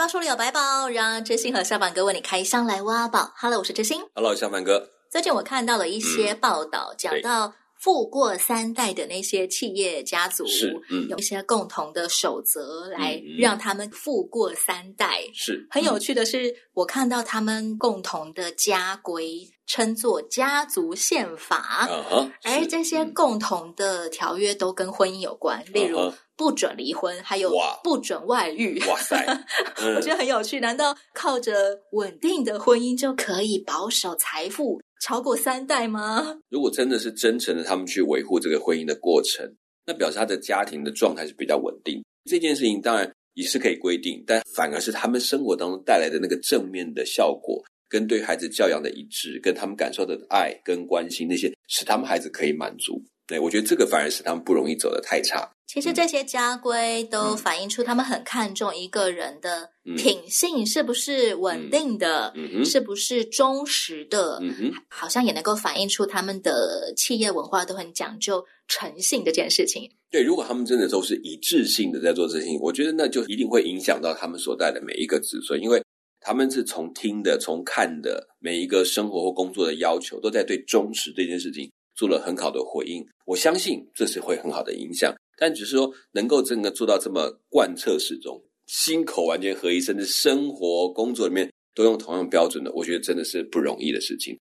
[0.00, 3.34] 宝书里有百宝，让知心和小板哥为你开箱来挖宝。
[3.36, 4.00] Hello，我是知心。
[4.14, 4.88] Hello，小板哥。
[5.10, 15.20] 最近我看到了一些报道，嗯、讲到富过三代的那些企业家族，是、嗯、有一些共同的守则来让他们富过三代。
[15.34, 27.52] 是、嗯、很有趣的是，我看到他们共同的家规称作家族宪法，嗯、而这些共同的条约都跟婚姻有关，嗯、例如不准离婚，还有
[27.84, 28.82] 不准外遇。
[28.88, 29.14] 哇塞，
[29.76, 30.58] 嗯、我觉得很有趣。
[30.58, 34.80] 难道靠着稳定的婚姻就可以保守财富？
[35.02, 36.38] 超过三代吗？
[36.48, 39.46] 如果真的是真诚的，他们去维护这个婚姻的过程，
[39.84, 42.02] 那表示他的家庭的状态是比较稳定。
[42.24, 52.98] 这件事情当然也是可以规定，但反而是他们生活当中带来的那个正面的效果，跟对孩子教养的一致，跟他们感受的爱跟关心那些，使他们孩子可以满足。
[53.26, 55.46] 对，我觉得这个反而使他们不容易走得太差。
[55.72, 69.88] 其实这些家规都反映出他们很看重一个人的品性是不是稳定的，嗯嗯、是不是忠实的，嗯、哼好像也能够反映出他们的企业文化都很讲究诚信这件事情。
[70.10, 75.80] 对，如果他们真的都是一致性的在做这些事情，我觉得那就一定会影响到他们所带的每一个子孙，因为
[76.18, 83.06] 他们是从听的、从看的，每一个生活或工作的要求都在对忠实这件事情做了很好的回应。
[83.24, 85.14] 我相信这是会很好的影响。
[85.40, 94.38] 但只是说能够真的做到这么贯彻始终，心口完全合一，甚至生活工作里面都用同样标准的，我觉得真的是不容易的事情。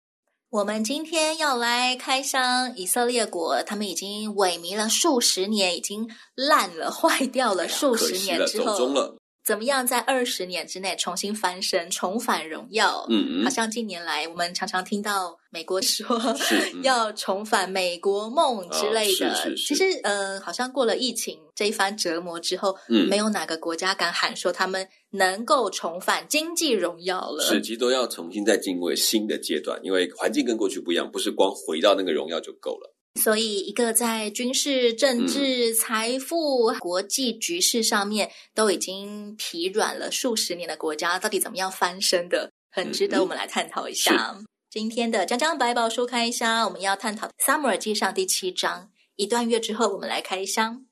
[0.50, 8.66] 我们今天要来开箱以色列国，他们已经萎靡了数十年，已经烂了、坏掉了数十年之后。
[8.66, 9.16] 走钟了。
[9.44, 13.06] 怎么样在二十年之内重新翻身，重返荣耀？
[13.10, 16.18] 嗯嗯，好像近年来我们常常听到美国说
[16.82, 19.28] 要重返美国梦之类的。
[19.28, 27.44] 哦、其实，呃，好像过了疫情这一番折磨之后，嗯，没有哪个国家敢喊说他们能够重返经济荣耀了。
[27.44, 32.93] 是，其实都要重新再进入新的阶段，因为环境跟过去不一样，不是光回到那个荣耀就够了。
[33.22, 42.50] 所以，一个在军事、政治、嗯、财富、国际局势上面都已经疲软了数十年的国家，到底怎么样翻身的？
[42.70, 44.34] 很值得我们来探讨一下。
[44.34, 48.90] 嗯、今天的江江百宝书开箱，我们要探讨《萨姆尔记上》第七章。
[49.14, 50.84] 一段月之后，我们来开箱。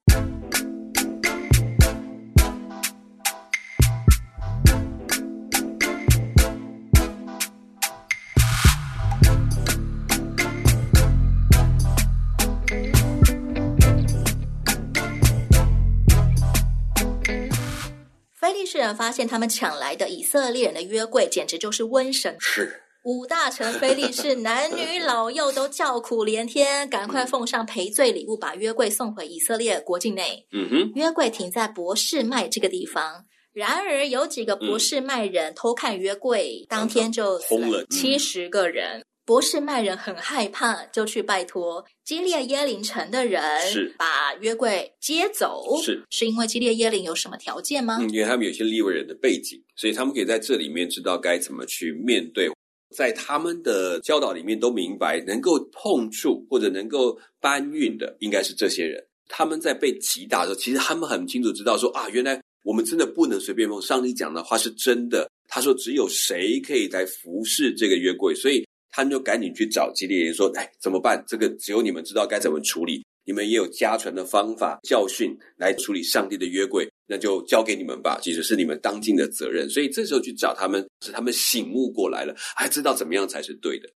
[18.95, 22.37] 发现他们抢来的以色列人的约柜，简直就是瘟神。
[22.41, 30.47] 是五大臣非利士 男女老幼都叫苦连天，赶快奉上赔罪礼物，把约柜送回以色列国境内。
[30.53, 33.25] 嗯哼，约柜停在博士麦这个地方。
[33.53, 39.05] 然而有几个博士麦人偷看约柜，嗯、当天就轰了七十个人。
[39.25, 43.41] 伯示麦人很害怕，就去拜托基列耶林城的人，
[43.71, 45.81] 是把约柜接走。
[45.81, 47.99] 是是因为基列耶林有什么条件吗？
[48.01, 52.51] 嗯，因为他们有些利未人的背景，所以他们可以在这里面知道该怎么去面对。
[52.97, 59.03] 在他们的教导里面都明白，能够碰触或者能够搬运的，应该是这些人。
[59.29, 63.81] 他们在被击打的时候，其实他们很清楚知道说啊，原来我们真的不能随便碰。
[63.81, 68.67] 上帝讲的话是真的，他说只有谁可以来服侍这个约柜，所以。
[68.93, 71.25] 他们就赶紧去找基列人说：“哎，怎么办？
[71.27, 73.03] 这个只有你们知道该怎么处理。
[73.25, 78.19] 你们也有家传的方法教训来处理上帝的约柜，那就交给你们吧。
[78.21, 79.71] 其实是你们当尽的责任。
[79.71, 83.89] 所以这时候去找他们，是他们醒悟过来了，还知道怎么样才是对的。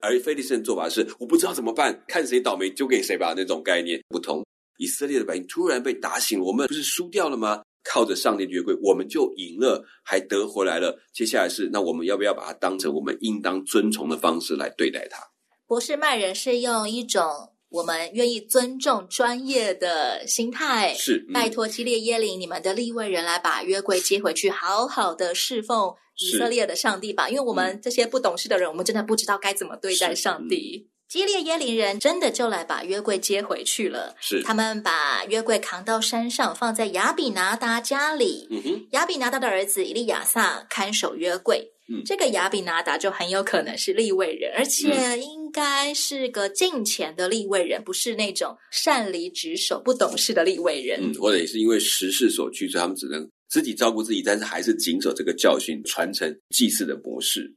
[0.00, 3.32] 而菲利士的做法是，我不知道怎么办，看谁倒霉就给谁吧。
[3.34, 4.44] 那种概念不同。
[4.78, 10.98] 以色列的百姓突然被打醒，我们不是输掉了吗？”靠着上帝的约柜，我们就赢了，还得回来了。
[11.12, 15.18] 接下来是，那我们要不要把它当成我们应当尊崇的方式来对待它？
[15.66, 17.22] 不是卖人是用一种
[17.70, 27.28] 我们愿意尊重专业的心态，是、嗯、拜托基列耶林你们的立位人来把约柜接回去，好好的侍奉以色列的上帝吧。
[27.28, 30.88] 因为我们这些不懂事的人，嗯、我们真的不知道该怎么对待上帝。
[31.14, 34.16] 基列耶林人真的就来把约柜接回去了。
[34.20, 38.48] 是，他们把约柜扛到山上，放在亚比拿达家里。
[38.50, 41.70] 嗯哼，亚比拿达的儿子以利亚撒看守约柜。
[41.88, 50.98] 嗯，这个亚比拿达就很有可能是利未人，而且应该是个敬虔的利未人，不是那种擅离职守、不懂事的利未人。
[51.00, 57.54] 嗯，或者也是因为时势所趋，所以他们只能自己照顾自己，但是还是谨守这个教训，传承祭祀的模式。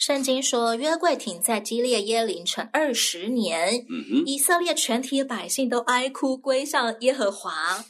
[0.00, 7.84] 圣经说，约柜停在基列耶林城二十年，嗯哼，以色列全体百姓都哀哭归向耶和华。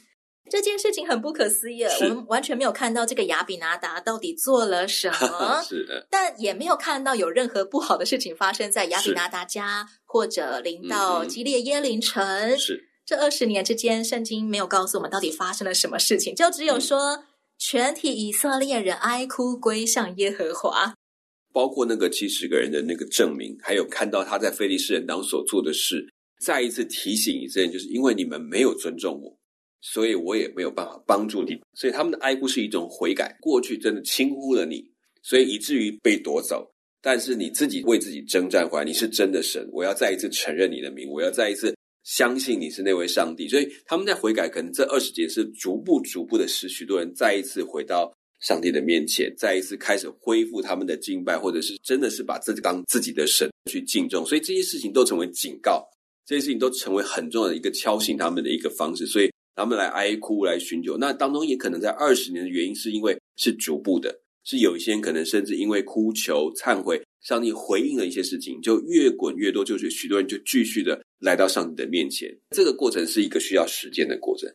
[0.49, 12.59] 这件事情很不可思议，我们完全没有看到这个亚比拿达到底做了什么， 是的，但也没有看到有任何不好的事情发生在亚比拿达家，或者临到基列耶林城。
[12.59, 17.23] 是这二十年之间，圣经没有告诉我们到底发生了什么事情，就只有说、嗯、
[17.57, 20.93] 全体以色列人哀哭归向耶和华。
[21.53, 26.05] 包括那个七十个人的那个证明，还有看到他在非利士人当所做的事，
[26.39, 29.37] 再一次提醒以色列，就是因为你们没有尊重我，
[29.81, 31.59] 所以我也没有办法帮助你。
[31.73, 34.83] 所以他们的哀哭是一种悔改，过去真的轻忽了你，
[35.21, 36.69] 所以以至于被夺走。
[37.01, 43.47] 但是你自己为自己征战回来，你是真的神，我要再一次承认你的名，我要再一次相信你是那位上帝。
[43.47, 48.13] 所以他们在悔改，可能这二十节是逐步逐步的使许多人再一次回到。
[48.41, 55.87] 上帝的面前，再一次开始恢复他们的敬拜，或者是真的是把自己当自己的神去敬重，所以这些事情都成为警告，
[56.25, 60.97] 这些事情都成为很重要的一个敲醒他们的一个方式，所以他们来哀哭，来寻求。
[60.97, 72.35] 那当中也可能在二十年的原因，是因为是逐步的，是有一些人可能甚至因为哭求、忏悔，上帝回应了一些事情，就越滚越多，就是许多人就继续的来到上帝的面前。
[72.55, 74.51] 这个过程是一个需要时间的过程。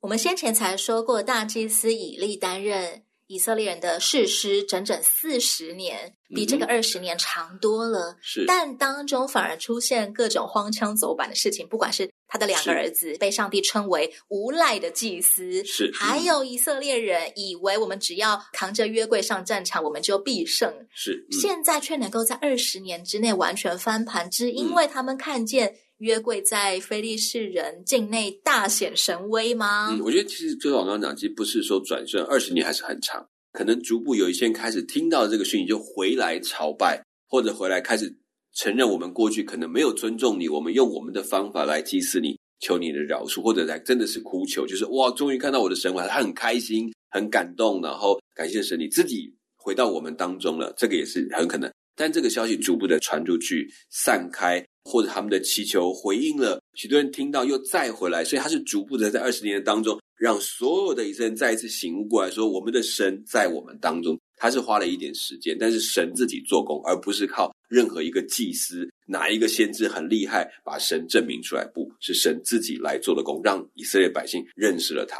[0.00, 3.02] 我们先前才说过，大祭司以利担任。
[3.28, 8.16] 以色列人的士师整整四十年，比这个二十年长多了。
[8.20, 20.72] 是，但当中反而出现各种荒腔走板的事情，不管是他的两个儿子被上帝称为无赖的祭司，是，还有以色列人以为我们只要扛着约柜上战场，我们就必胜。
[20.90, 25.76] 是，嗯、现在却能够在二十年之内完全翻盘，只因为他们看见。
[25.98, 29.88] 约柜在非利士人境内大显神威吗？
[29.90, 38.16] 嗯，我觉得其实就像我刚刚讲，其实不是说转瞬二十年还是很长，可能逐步有一些人开始听到这个讯息，就回来朝拜，或者回来开始
[38.54, 51.68] 承认我们过去可能没有尊重你，我们用我们的方法来祭祀你，求你的饶恕，或者来真的是哭求，就是哇，终于看到我的神了，他很开心，很感动，然后感谢神，你自己回到我们当中了，这个也是很可能。
[51.96, 54.64] 但这个消息逐步的传出去，散开。
[54.88, 64.18] 或者他们的祈求回应了，许多人听到又再回来，所以他是逐步的在二十年的当中，让所有的以色列人再一次醒悟过来，说我们的神在我们当中。
[64.40, 75.18] 他是花了一点时间，但是神自己做工，而不是靠任何一个祭司，哪一个先知很厉害，把神证明出来，不是神自己来做的工，让以色列百姓认识了他。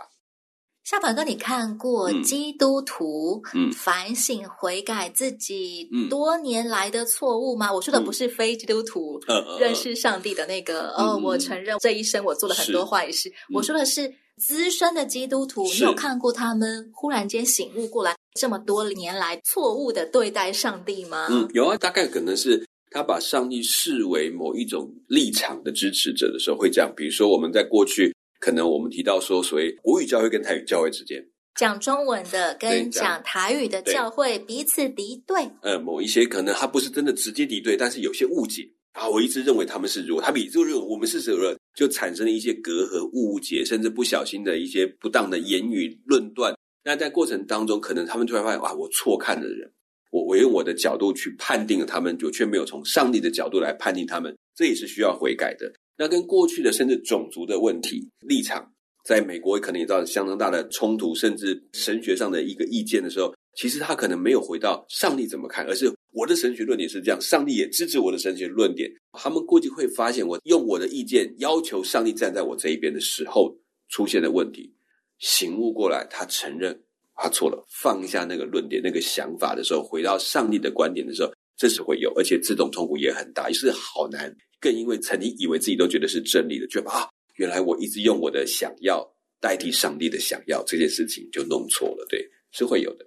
[0.90, 3.43] 小宝哥，你看过基督徒
[3.76, 7.70] 反省悔改自己多年来的错误吗？
[7.70, 9.20] 我说的不是非基督徒
[9.61, 13.31] 认识上帝的那个哦，我承认这一生我做了很多坏事。
[13.52, 21.26] 我说的是资深的基督徒，你有看过他们忽然间醒悟过来，这么多年来错误的对待上帝吗？
[21.31, 26.90] 嗯，有啊，大概可能是他把上帝视为某一种立场的支持者的时候会这样。
[26.96, 28.17] 比如说我们在过去。
[28.38, 31.25] 可能我们提到说，所谓国语教会跟台语教会之间，
[31.56, 35.49] 讲中文的跟讲台语的教会彼此敌对。
[35.62, 38.62] 呃，某一些可能他不是真的直接敌对，但是有些误解
[38.93, 39.08] 啊。
[39.08, 46.54] 我一直认为他们是如，他比就认为我们是什么，就产生了一些隔阂、误解，甚至不小心的一些不当的言语论断。
[46.85, 49.71] 那在过程当中，可能他们突然发现，哇，我错看了人，
[50.11, 55.71] 我我用我的角度去判定了他们，就却没有从上帝的角度来判定他们，这也是需要悔改的。
[55.99, 58.73] 那跟过去的甚至种族的问题立场，
[59.05, 68.88] 在美国可能也造成相当大的冲突，甚至神学上的一个意见的时候，其实他可能没有回到上帝怎么看，而是我的神学论点是这样，上帝也支持我的神学论点。
[69.12, 73.52] 他们估计会发现，我用我的意见要求上帝站在我这一边的时候
[73.88, 74.73] 出现的问题，
[75.19, 76.81] 醒悟过来，他承认
[77.17, 84.33] 他错了，放下那个论点、那个想法的时候，回到上帝的观点的时候，这是会有，而且这种痛苦也很大，也是好难。
[84.61, 89.09] 更因为曾经以为自己都觉得是真理的，觉得啊，原来我一直用我的想要
[89.41, 93.07] 代替上帝的想要，这件事情就弄错了，对，是会有的。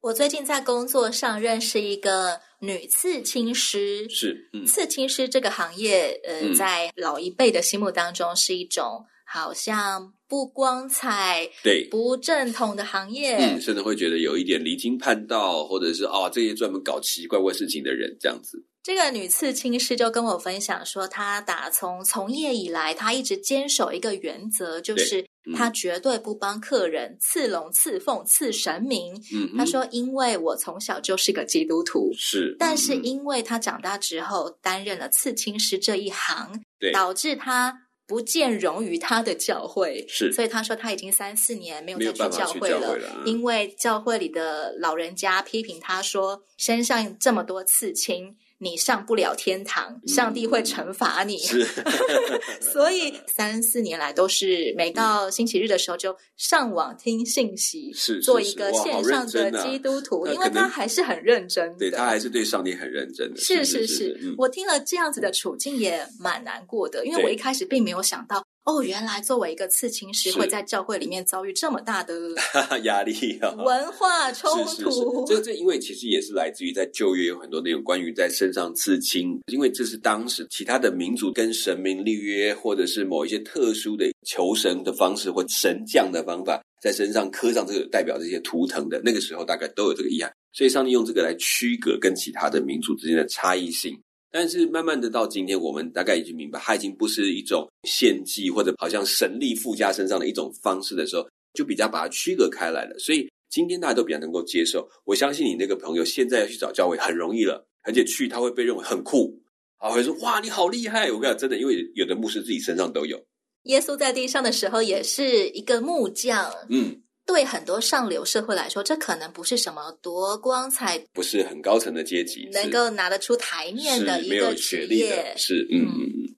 [0.00, 18.64] 我最近在工作上认识一个女刺青师，是，嗯，刺青师这个行业，呃，嗯，在老一辈的心目当中是一种好像不光彩、对，不正统的行业，嗯，甚至会觉得有一点离经叛道，或者是哦，这些专门搞奇奇怪怪事情的人这样子。
[18.82, 25.24] 这个女刺青师就跟我分享说，她打从从业以来，她一直坚守一个原则，就是
[25.56, 29.14] 她绝对不帮客人刺龙、刺凤、刺神明。
[29.32, 37.83] 嗯，她说：“因为我从小就是个基督徒，是，但是因为她长大之后担任了刺青师这一行，对，导致他
[38.14, 51.38] 不见容于他的教会，是，所以他说他已经三四年没有再去教会了，因为教会里的老人家批评他说身上这么多刺青。”你上不了天堂，上帝会惩罚你。
[51.38, 51.66] 是，
[52.60, 63.40] 所以三四年来都是每到星期日的时候就上网听信息，是做一个线上的基督徒，啊、因为他还是很认真的，对他还是对上帝很认真的。
[63.40, 68.44] 是是是，是，是，是，我听了这样子的处境也蛮难过的，因为我一开始并没有想到。
[68.64, 72.14] 哦，原来作为一个刺青师，会在教会里面遭遇这么大的
[72.84, 73.52] 压力啊！
[73.62, 93.94] 文化冲突，这这因为其实也是来自于在旧约有很多那种关于在身上刺青，因为这是当时其他的民族跟神明立约，或者是某一些特殊的求神的方式或神降的方法，在身上刻上这个代表这些图腾的那个时候，大概都有这个意涵，所以上帝用这个来区隔跟其他的民族之间的差异性。
[94.34, 102.98] 但是慢慢的到今天，我们大概已经明白，它已经不是一种献祭或者好像神力附加身上的一种方式的时候，就比较把它区隔开来了。
[102.98, 104.90] 所以今天大家都比较能够接受。
[105.04, 109.40] 我相信你那个朋友现在要去找教会很容易了，而且去他会被认为很酷，
[109.76, 111.12] 啊，会说哇你好厉害！
[111.12, 113.24] 我跟你讲真的，因为有的牧师自己身上都有。
[113.66, 117.00] 耶稣在地上的时候也是一个木匠，嗯。
[117.26, 125.88] 对很多上流社会来说，这可能不是什么多光彩，不是很高层的阶级，能够拿得出台面的一个职业，是嗯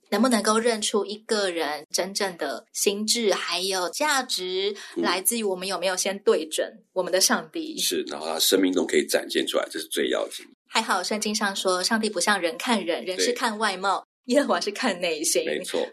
[0.09, 7.77] 能不能够认出一个人真正的心智还有价值，嗯、来自于我们有没有先对准我们的上帝？
[7.77, 10.45] 是，然后他生命中可以展现出来，这是最要紧。
[10.69, 15.85] 还好圣经上说，上帝不像人看人，人是看外貌，耶和华是看内心，没错。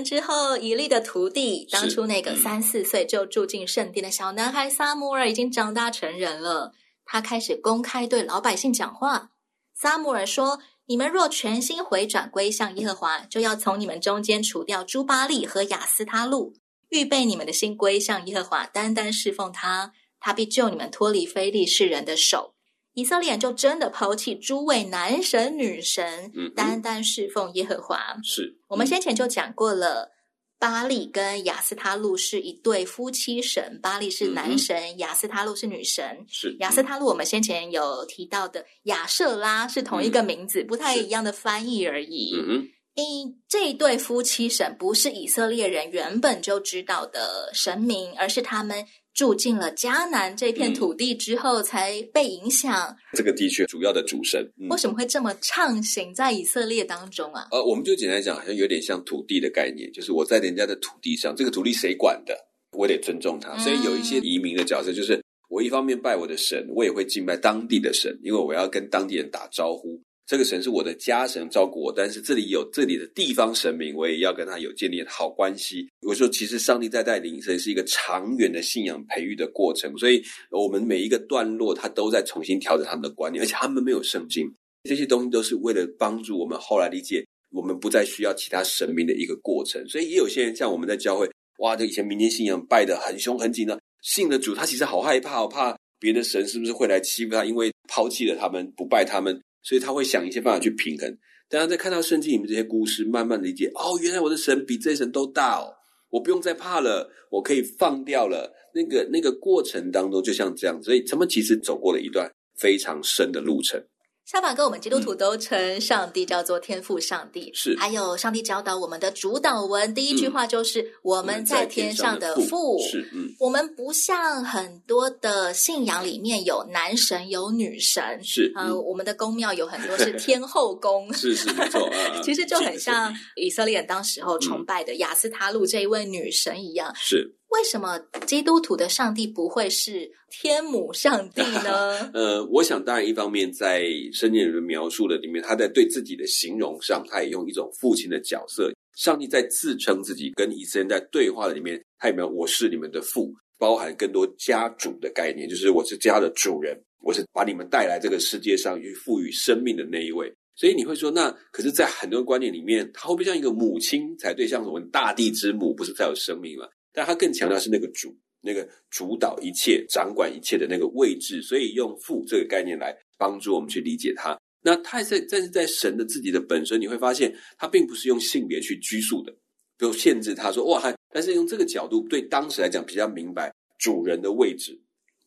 [0.00, 6.72] 年之后，以利的徒弟，当初那个三四岁就住进圣殿的小男孩撒母耳，已经长大成人了。
[7.04, 9.30] 他开始公开对老百姓讲话。
[9.74, 16.54] 撒母耳说：“你们若全心回转归向耶和华，就要从你们中间除掉朱巴利和亚斯他路，
[16.88, 22.54] 预备你们的心归向耶和华，单单侍奉他，他必救你们脱离非利士人的手。”
[22.94, 28.16] 以色列人就真的抛弃诸位男神女神，嗯，单单侍奉耶和华。
[28.24, 30.10] 是，我们先前就讲过了，
[30.58, 36.26] 巴利跟亚斯他路是一对夫妻神，巴利是男神，嗯、亚斯他路是女神。
[36.28, 42.34] 是，亚斯他路我们先前有提到的亚瑟拉是同一个名字，嗯、不太一样的翻译而已。
[42.36, 48.84] 嗯，因这一对夫妻神不是以色列人原本就知道的神明，而是他们。
[49.14, 52.96] 住进了迦南这片土地之后，才被影响。
[53.12, 57.48] 这个地区主要的主神，嗯、为什么会这么畅行在以色列当中啊？
[57.50, 62.36] 呃，我们就简单讲，好像有点像土地的概念，就是我在人家的土地上，这个土地谁管的，
[62.72, 63.56] 我得尊重他。
[63.58, 70.00] 所以有一些移民的角色，就是我一方面拜我的神，我也会敬拜当地的神，因为我要跟当地人打招呼。
[70.30, 75.88] 这个神是我的家神，照顾我，但是这里有这里的地方神明，我也要跟他有建立好关系。
[76.06, 80.22] 我说，其实上帝在带领，这是一个长远的信仰培育的过程，所以
[80.52, 84.48] 我们每一个段落，他都在重新调整他们的观念，而且他们没有圣经，
[84.84, 89.84] 这些东西都是为了帮助我们后来理解，我们不再需要其他神明的一个过程。
[89.88, 99.36] 所以也有些人像我们在教会，哇，这以前民间信仰拜得很凶很紧的，信了主，他其实好害怕，好怕别的神是不是会来欺负他，因为抛弃了他们，不拜他们。
[99.62, 101.18] 所以他会想一些办法去平衡。
[101.48, 105.74] 当他在看到圣经里面这些故事，慢慢理解哦，原来我的神比这些神都大哦，
[106.10, 108.52] 我不用再怕了，我可以放掉了。
[108.72, 113.82] 那个那个过程当中，就像这样，所以他们其实走过了一段非常深的路程。
[114.30, 117.76] 夏凡哥，我们基督徒都称上帝叫做天父上帝，是。
[117.76, 122.78] 还有上帝教导我们的主导文，第一句话就是、嗯、我们在天上的父。
[122.78, 123.34] 是，嗯。
[123.40, 128.52] 我们不像很多的信仰里面有男神有女神，是。
[128.54, 131.84] 呃，嗯、我们的宫庙有很多是天后宫， 是是没错。
[131.86, 137.34] 啊、 其实就很像以色列人当时候崇拜的亚斯塔路这一位女神一样，是。
[137.50, 142.10] 为什么基督徒的上帝不会是天母上帝呢？
[142.14, 148.72] 呃，我想当然一方面在圣经里面描述的里面，他在对自己的形容上，他也用一种父亲的角色。
[148.96, 160.32] 上帝在自称自己跟以色列人在对话的里面，他有没有我是你们的父，包含更多家主的概念，就是我是家的主人，我是把你们带来这个世界上去赋予生命的那一位。
[160.54, 164.46] 所以你会说，那可是，在很多观念里面，它会不会像一个母亲才对？
[164.46, 166.66] 像我们大地之母，不是才有生命吗？
[166.92, 171.42] 但他更强调是那个主，那个主导一切、掌管一切的那个位置。
[171.42, 174.38] 所以用父这个概念来帮助我们去理解他。
[174.62, 179.32] 那他在，但是在神的自己的本身，你会发现，他并不是用性别去拘束的，
[179.78, 184.78] 比如限制他说哇，但是用这个角度对当时来讲比较明白主人的位置。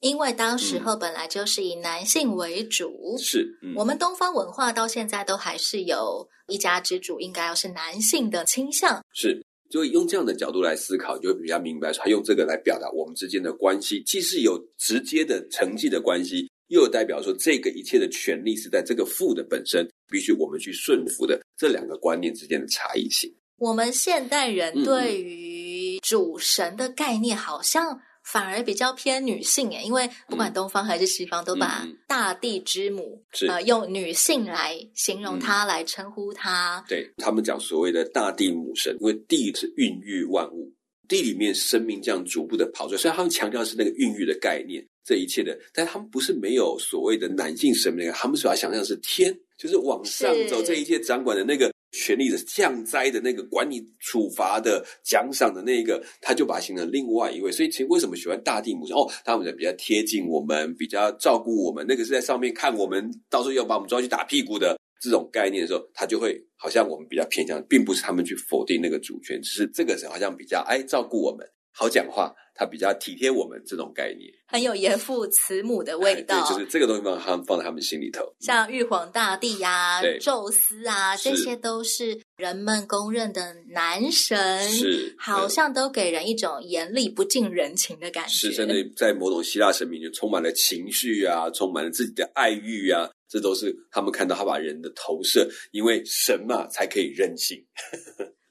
[0.01, 9.41] 因为当时候本来就是以男性为主，嗯、是、嗯、我们东方文化到现在都还是有一家之主应该要是男性的倾向，是，
[9.73, 23.33] 所以用这样的角度来思考，就会比较明白，说他用这个来表达我们之间的关系，既是有直接的成绩的关系，又有代表说这个一切的权利是在这个父的本身，必须我们去顺服的这两个观念之间的差异性。
[23.57, 27.99] 我们现代人对于主神的概念好像。
[28.23, 36.83] 反而比较偏女性诶，因为不管东方还是西方，嗯、都把大地之母是呃用女性来形容她，嗯、来称呼她。
[36.87, 40.71] 对，他们讲所谓的大地母神，因为地是孕育万物，
[41.07, 42.97] 地里面生命这样逐步的跑出来。
[42.97, 51.72] 虽然他们强调的是那个孕育的概念，这一切的，但他们不是没有所谓的男性神明，他们主要想象是天，就是往上走，这一切掌管的那个。
[51.93, 57.51] 权力的降灾的那个管理处罚的奖赏的那个，他就把它形成另外一位。
[57.51, 58.95] 所以，其实为什么喜欢大地母神？
[58.95, 61.85] 哦，他们比较贴近我们，比较照顾我们。
[61.87, 72.33] 那个是在上面看我们，到时候要把我们抓去打屁股的这种概念的时候，他就会好像我们比较偏向，并不是他们去否定那个主权，只是这个是好像比较哎照顾我们，好讲话。
[72.55, 76.39] 他比较体贴我们这种概念，很有严父慈母的味道。
[76.39, 88.29] 对，就是这个东西放他们放在他们心里头，像玉皇大帝呀、啊、宙斯啊，这些都是人们公认的男神，是好像都给人一种严厉不近人情的感觉。
[88.29, 97.65] 是，真的在某种希腊神明就充满了情绪啊，充满了自己的爱欲啊，这都是他们看到他把人的投射，因为神嘛才可以任性。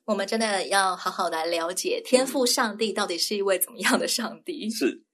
[0.04, 4.68] 我们真的要好好来了解天赋上帝到底是一位怎么样的上帝。
[4.70, 5.04] 是，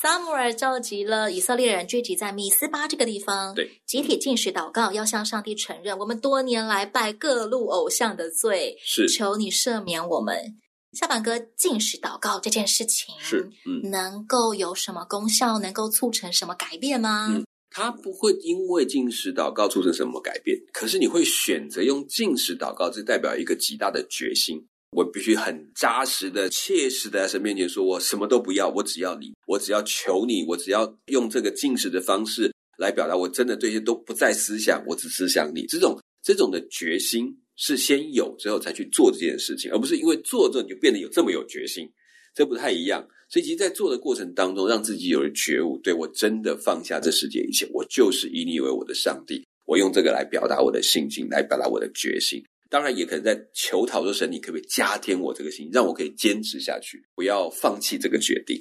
[0.00, 10.56] 撒母耳召集了以色列人聚集在米斯巴这个地方，对，集体禁食祷告，要向上帝承认我们多年来拜各路偶像的罪，是，求你赦免我们。
[10.92, 15.58] 下板哥，禁食祷告这件事情是，嗯，能够有什么功效？
[15.58, 17.28] 能够促成什么改变吗？
[17.30, 24.60] 嗯他不会因为进食祷告促成什么改变，可是你会选择用进食祷告，这代表一个极大的决心。
[24.90, 35.64] 我必须很扎实的、切实的在神面前说，我什么都不要，我只要你，我只要求你，我只要用这个进食的方式来表达，我真的这些都不再思想，我只思想你。
[35.66, 41.88] 这种这种的决心是先有之后才去做这件事情，而不是因为做这你就变得有这么有决心，
[42.34, 43.06] 这不太一样。
[43.30, 49.46] 所以，其实，在做的过程当中，让自己有了觉悟，对，我真的放下这世界一切，我就是以你为我的上帝。
[49.66, 52.42] 我用这个来表达我的信心，来表达我的决心。
[52.68, 58.60] 当然，也可能在求讨说，神，你可不可以加添我这个心，让我可以坚持下去，不要放弃这个决定。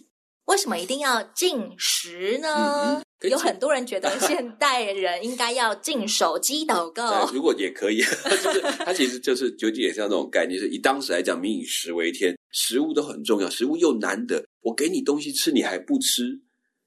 [0.49, 2.97] 为什么一定要禁食呢？
[2.97, 7.97] 嗯有很多人觉得现代人应该要禁手机祷告， 如果也可以，
[8.41, 16.39] 就是它其实就是究竟也像那种概念，是以当时来讲，民以食为天，食物都很重要，食物又难得，我给你东西吃，你还不吃，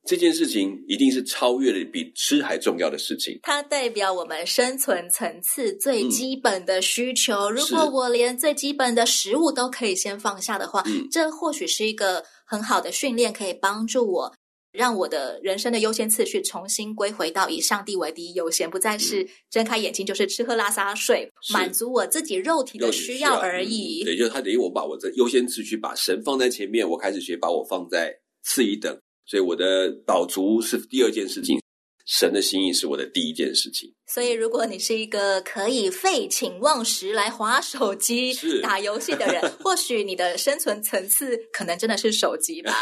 [0.06, 3.38] 这件事情一定是超越了比吃还重要的事情。
[3.42, 7.50] 它代表我们生存层次最基本的需求。
[7.50, 14.34] 嗯、如果我连最基本的食物都可以先放下的话，嗯、这或许是一个很好的训练，可以帮助我。
[14.72, 24.04] 让我的人生的优先次序重新归回到以上帝为第一优先，不再是睁开眼睛就是吃喝拉撒睡，满足我自己肉体的需要而已。
[24.04, 31.58] 对，就是他等于我把我的优先次序把神放在前面，我开始学把我放在次一等，所以我的饱足是第二件事情。
[32.06, 42.72] 神的心意是我的第一件事情，所以如果你是一个可以废寝忘食来划手机、 打游戏的人， 或许你的生存层次可能真的是手机吧。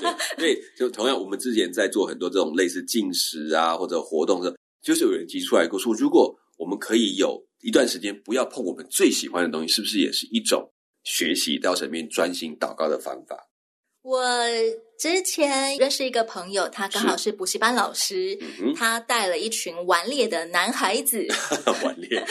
[0.00, 10.66] 对，对，就同样，我们之前在做很多这种类似进食啊或者活动的，就是有人提出来过说，如果我们可以有一段时间不要碰我们最喜欢的东西，是不是也是一种
[11.04, 13.36] 学习到神面专心祷告的方法？
[14.02, 14.24] 我
[14.98, 21.24] 之前认识一个朋友，他刚好是补习班老师，嗯、他带了一群顽劣的男孩子。
[21.84, 22.24] 顽劣，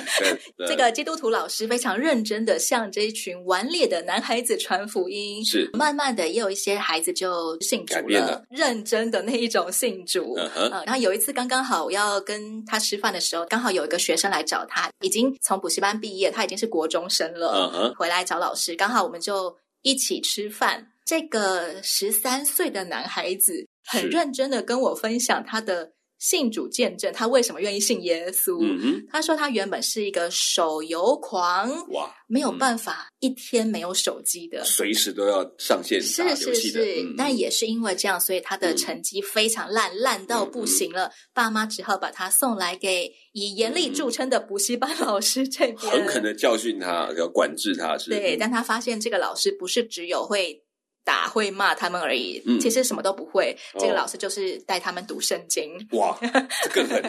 [0.68, 5.44] 这个基督徒老师非常认真的向这一群顽劣的男孩子传福音。
[5.44, 10.36] 是，慢慢的也有一些孩子就信主了，了认真的那一种信主。
[10.84, 17.94] 然后有一次刚刚好我要跟他吃饭的时候，刚好有一个学生来找他，已经从补习班毕业，他已经是国中生了。
[17.98, 20.90] 回来找老师，刚好我们就一起吃饭。
[21.04, 28.58] 这个十三岁的男孩子很认真的跟我分享他的信主见证他为什么愿意信耶稣。
[28.62, 36.54] 嗯、他说他原本是一个手游狂，哇，没有办法一天没有手机的，随时都要上线打游戏的。
[36.54, 41.08] 是是是，嗯、但也是因为这样，所以他的成绩非常烂，嗯、烂到不行了。
[41.08, 47.98] 嗯、爸妈只好把他送来给以严厉著称的补习班老师这边，狠狠的教训他，要管制他。
[47.98, 50.63] 是对，但他发现这个老师不是只有会。
[51.04, 53.54] 打会骂他们而已，嗯、其实什么都不会。
[53.74, 55.70] 哦、这个老师就是带他们读圣经。
[55.92, 57.02] 哇，这更狠！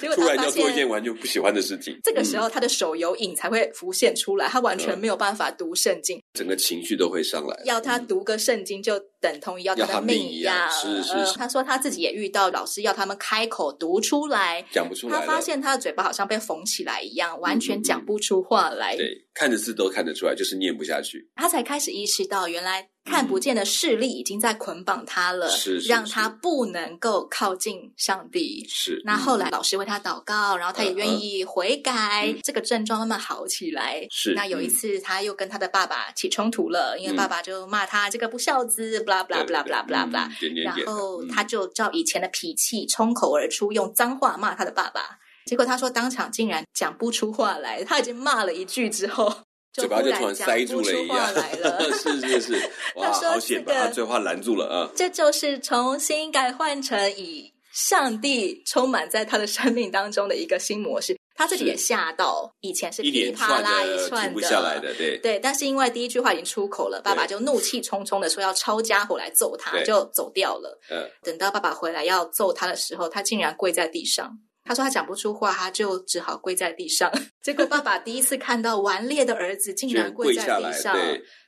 [0.00, 1.98] 结果突然要做一件完全不喜欢的事情。
[2.04, 7.60] 这个时候，他的手游瘾才会浮现出来，他完全没有办法读圣经，整个情绪都会上来。
[7.64, 10.70] 要他读个圣经，就等同于要他的命一样。
[10.70, 15.18] 是是是、呃，他说他自己也遇到老师要他们开口读出来，讲不出来。
[15.18, 18.94] 他发现他的嘴巴好像被缝起来一样，完全讲不出话来。
[18.94, 21.28] 嗯嗯嗯对，看着字都看得出来，就是念不下去。
[21.34, 22.88] 他才开始意识到，原来。
[23.04, 28.66] 看不见的视力已经在捆绑他了，是，让他不能够靠近上帝。
[28.68, 34.06] 是，那后来老师为他祷告，然后他也愿意悔改，这个症状慢慢好起来。
[34.10, 45.18] 是，那有一次他又跟他的爸爸起冲突了，因为爸爸就骂他这个不孝子，blah blah blah blah blah blah，然后他就照以前的脾气冲口而出，用脏话骂他的爸爸。
[45.46, 49.32] 结果他说当场竟然讲不出话来，他已经骂了一句之后。
[49.70, 51.26] 嘴巴就突然塞住了一样，
[51.92, 54.90] 是是是，哇，好险把他嘴巴拦住了啊！
[54.96, 61.16] 这就是重新改换成以上帝充满在他的生命当中的一个新模式。
[61.38, 65.38] 他自己也吓到，以前是噼里啪啦一串的，停不下来的，对对。
[65.38, 70.76] 但是因为第一句话已经出口了，爸爸就怒气冲冲的说要抄家伙来揍他，就走掉了。
[70.90, 74.36] 嗯，等到爸爸回来要揍他的时候，他竟然跪在地上。
[74.64, 77.08] 他说他讲不出话，他就只好跪在地上。
[77.40, 80.94] 结果爸爸第一次看到顽劣的儿子竟然跪在地上，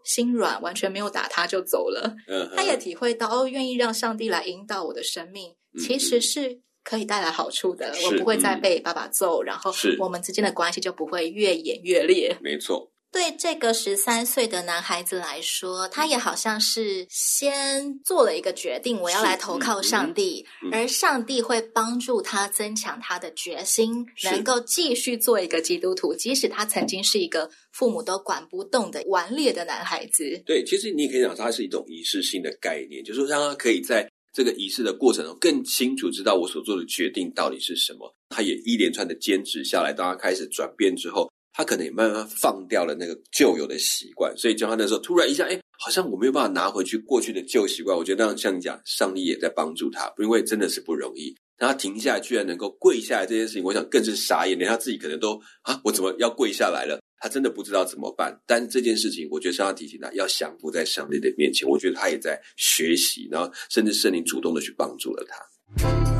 [0.04, 2.14] 心软，完全没有打他就走了。
[2.28, 5.52] 嗯、他也体会到哦，愿意让上帝来引导我的生命，
[5.84, 7.92] 其实是可以带来好处的。
[8.04, 12.36] 我不会再被爸爸揍，嗯、然后我们之间的关系就不会越演越烈。
[12.40, 12.90] 没错。
[13.12, 30.40] 对这个十三岁的男孩子来说，他也好像是先做了一个决定，我要来投靠上帝，嗯嗯、而上帝会帮助他增强他的决心，能够继续做一个基督徒，即使他曾经是一个父母都管不动的顽劣的男孩子。
[30.46, 38.14] 对，其实你也可以讲，它是一种仪式性的概念，就是说让他可以在这个仪式的过程中更清楚知道我所做的决定到底是什么。
[38.30, 41.30] 他也一连串的坚持下来，当他开始转变之后。
[41.52, 47.94] 他可能也慢慢放掉了那个旧有的习惯，所以就他那时候突然一下，哎，好像我没有办法拿回去过去的旧习惯。
[47.94, 51.34] 我觉得那样像你讲，上帝也在帮助他，因为真的是不容易。
[51.58, 56.99] 然后他停下来，居然能够跪下来这件事情，我想更是傻眼，连他自己可能都啊，我怎么要跪下来了？
[57.20, 58.36] 他真的不知道怎么办。
[58.46, 61.68] 但这件事情，我觉得是要提醒他要降服在上帝的面前。
[61.68, 66.19] 我觉得他也在学习，然后甚至圣灵主动的去帮助了他。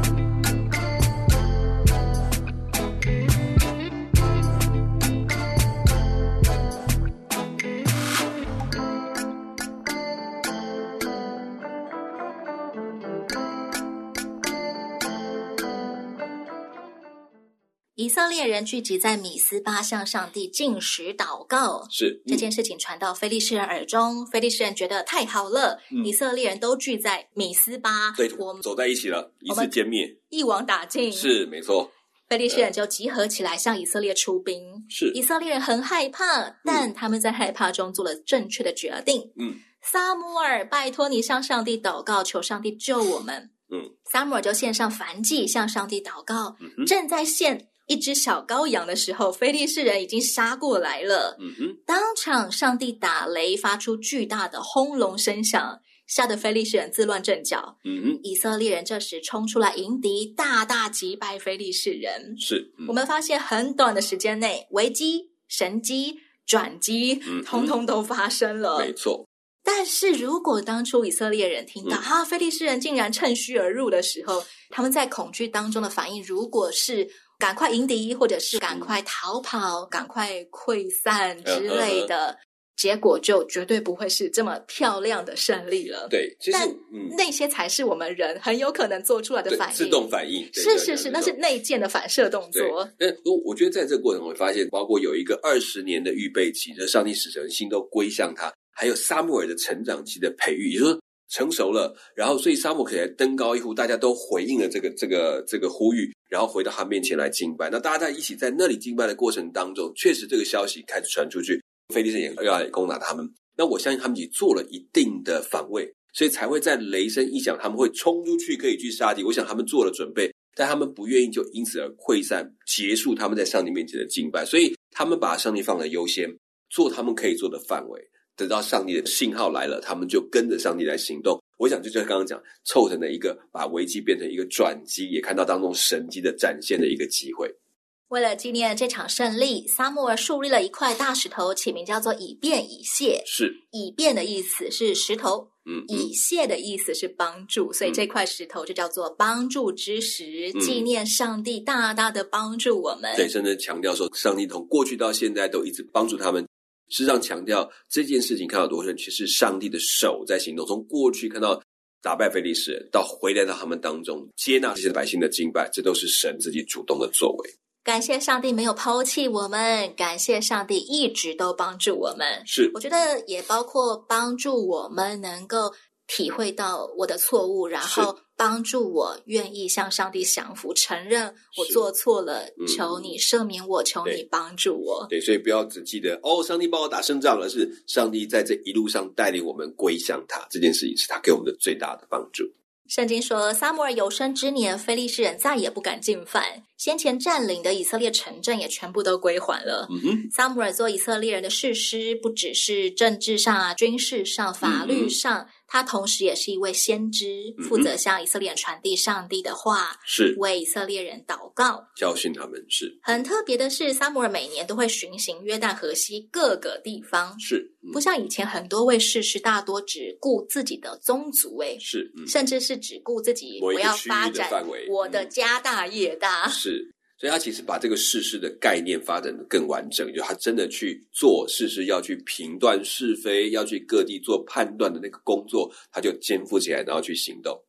[18.00, 21.86] 以色列人聚集在米斯巴，向上帝进食祷告。
[21.90, 25.78] 是、嗯、这件事情传到非利士人耳中，非利士人觉得太好了。
[25.90, 31.12] 嗯、以色列人都聚在米斯巴，对，我们走在一起了，一次歼灭，一网打尽。
[31.12, 31.92] 是没错，
[32.26, 34.82] 非利士人就集合起来向以色列出兵。
[34.88, 39.30] 是以色列人很害怕，但他们在害怕中做了正确的决定。
[39.38, 43.50] 嗯，撒母耳，拜托你向上帝祷告，求上帝救我们。
[43.70, 46.56] 嗯，撒母耳就献上燔祭，向上帝祷告。
[46.60, 47.66] 嗯、正在献。
[47.90, 51.36] 一只小羔羊的时候，非利士人已经杀过来了。
[51.40, 57.78] 嗯哼，当场上帝打雷，发出巨大的轰隆声响，吓得非利士人自乱阵脚。
[57.84, 62.36] 嗯哼，以色列人这时冲出来迎敌，大大击败非利士人。
[62.38, 68.78] 是，我们发现很短的时间内，危机、神机、转机，嗯，通通都发生了。
[68.78, 69.26] 没错。
[69.64, 82.38] 但是如果当初以色列人听到、嗯、哈，非利士人竟然趁虚而入的时候，他们在恐惧当中的反应，如果是赶快迎敌，或者是赶快逃跑、赶快溃散之类的，
[82.76, 86.06] 结果就绝对不会是这么漂亮的胜利了。
[86.08, 86.68] 对，其实但
[87.16, 90.48] 那些才是我们人很有可能做出来的反应，自动反应。
[90.52, 92.88] 是是是，那是内建的反射动作。
[92.98, 101.00] 但我我觉得在这个过程，我会发现，包括有一个二十年的预备期，这上帝使人心都归向他，还有撒母耳的成长期的培育，也就是说。
[101.32, 107.68] 成熟了，然后所以撒母耳可以来登高一呼，大家都回应了这个这个这个呼吁，然后回到他面前来敬拜。
[107.68, 111.60] 那大家在一起在那里敬拜的过程当中，确实这个消息开始传出去，
[111.92, 113.28] 非利士人要来攻打他们。
[113.58, 119.22] 那我相信他们也做了一定的防卫，所以才会在雷声一响，他们会冲出去可以去杀敌。
[119.22, 126.30] 我想他们做了准备，但他们不愿意就因此而溃散，结束他们在上帝面前的敬拜，所以他们把上帝放在优先，
[126.70, 128.00] 做他们可以做的范围。
[128.36, 131.38] 等到上帝的信号来了，他们就跟着上帝来行动。
[131.60, 137.54] 我想，就像刚刚讲，凑成了一个把危机变成一个转机，也看到当中神机的展现的一个机会。
[138.08, 143.22] 为了纪念这场胜利，撒母耳树立了一块大石头，起名叫做以便以谢。
[143.26, 153.14] 是以便的意思是石头，嗯，以谢的意思是帮助，所以这块石头就叫做帮助之石，嗯，纪念上帝大大的帮助我们。
[153.14, 156.44] 对，甚至强调说，上帝从过去到现在都一直帮助他们。
[156.90, 160.66] 实际上强调这件事情看到多深，其实上帝的手在行动。
[160.66, 161.62] 从过去看到
[162.02, 167.50] 打败非利士人，到回来到他们当中接纳这些百姓的敬拜，这都是神自己主动的作为。
[167.82, 172.42] 感谢上帝没有抛弃我们，感谢上帝一直都帮助我们。
[172.44, 175.72] 是，我觉得也包括帮助我们能够
[176.12, 185.06] 体会到我的错误，然后帮助我愿意向上帝降服，承认我做错了，嗯、求你赦免我，求你帮助我。
[185.08, 192.42] 对，所以不要只记得哦，上帝帮我打胜仗了，是上帝在这一路上带领我们归向他，这件事情是他给我们的最大的帮助。
[192.88, 196.42] 圣经说，撒母耳有生之年，非利士人再也不敢进犯，
[196.76, 199.86] 先前占领的以色列城镇也全部都归还了。
[199.88, 205.42] 嗯哼，撒母耳做以色列人的士师，不只是政治上啊、军事上、法律上。
[205.42, 210.34] 嗯他同时也是一位先知，负责向以色列人传递上帝的话，是。
[210.38, 212.60] 为以色列人祷告，教训他们。
[212.68, 212.98] 是。
[213.04, 224.50] 很特别的是，撒母耳每年都会巡行约旦河西各个地方，是、嗯、不像以前很多位士师大多只顾自己的宗族，诶是、嗯，甚至是只顾自己，我要发展
[224.90, 226.94] 我的家大业大，嗯、是。
[227.20, 237.62] 所以他其实把这个世事的概念发展的更完整，就他真的去做事事，要去评断是非，要去各地做判断的那个工作，他就肩负起来，然后去行动。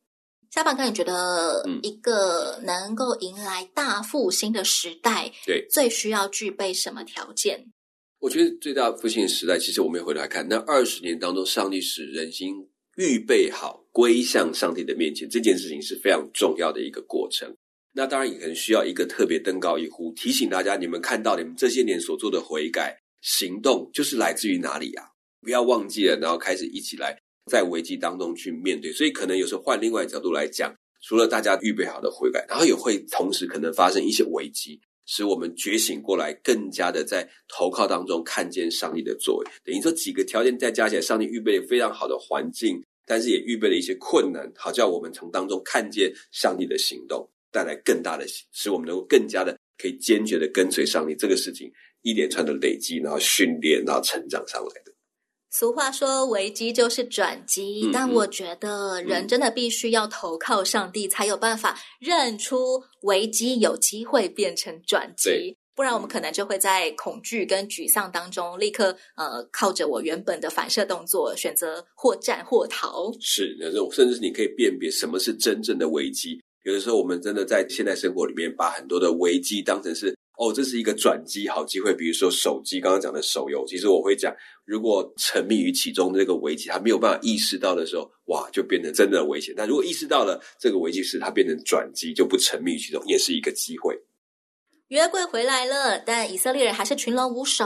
[0.50, 7.66] 下半哥，你觉得一个能够迎来大复兴的时代，对，最需要具备什么条件？
[8.20, 12.54] 我觉得最大复兴的时代，其实我们也回来看，那二十年当中，上帝使人心
[12.96, 17.54] 预备好归向上帝的面前，这件事情是非常重要的一个过程。
[17.94, 25.04] 那当然也可能需要一个特别登高一呼，提醒大家：你们看到你们这些年所做的悔改行动，就是来自于哪里啊？
[25.42, 27.18] 不要忘记了，然后开始一起来
[27.50, 28.92] 在危机当中去面对。
[28.92, 39.46] 所以可能有时候换另外一角度来讲，除了大家预备好的悔改，然后也会同时可能发生一些危机，使我们觉醒过来，更加的在投靠当中看见上帝的作为。
[39.64, 47.28] 等于说几个条件再加起来，上帝预备了非常好的环境，但是也预备了一些困难，好叫我们从当中看见上帝的行动。
[47.52, 51.14] 带来更大的，使我们能够更加的可以坚决的跟随上帝。
[51.14, 54.92] 这个事情一连串的累积，然后训练，然后成长上来的。
[55.50, 65.54] 俗话说，危机就是转机，嗯，但我觉得人真的必须要投靠上帝，嗯，才有办法认出危机有机会变成转机。
[65.74, 73.12] 不然，我们可能就会在恐惧跟沮丧当中，立刻呃，靠着我原本的反射动作，选择或战或逃。
[73.20, 73.56] 是，
[73.92, 76.40] 甚至是你可以辨别什么是真正的危机。
[76.64, 81.92] 有的时候，我们真的在现代生活里面，把很多的危机当成是哦，这是一个转机好机会。
[81.92, 84.32] 比如说手机，刚刚讲的手游，其实我会讲，
[84.64, 89.52] 如果沉迷于其中的这个危机，他没有办法意识到的时候，哇，就变成真的危险。
[89.56, 93.98] 但如果意识到了这个危机时，它变成转机，就不沉迷于其中，也是一个机会。
[94.88, 97.64] 约柜回来了，但以色列人还是群龙无首。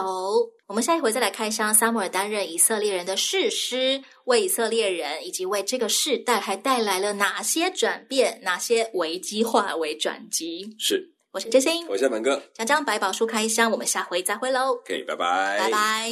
[0.68, 8.40] 我们下一回再来开箱，撒母耳担任以色列人的士师，为以色列人以及为这个世代还带来了哪些转变？
[8.42, 10.74] 哪些危机化为转机？
[10.76, 14.72] 是，我是真心，我是小满哥，讲讲百宝书开箱，我们下回再会喽。
[14.72, 16.10] OK，拜拜，拜拜。